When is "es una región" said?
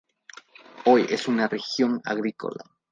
1.11-2.01